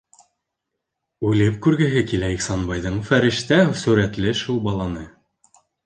[1.31, 5.07] Үлеп күргеһе килә Ихсанбайҙың фәрештә сүрәтле шул баланы!